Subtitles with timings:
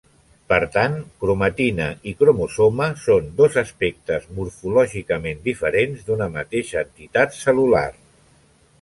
[0.51, 7.89] Per tant, cromatina i cromosoma són dos aspectes morfològicament diferents d'una mateixa entitat cel·lular.